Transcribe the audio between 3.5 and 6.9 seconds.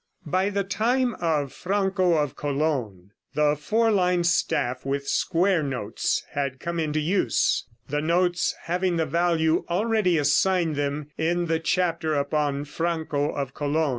four lined staff with square notes had come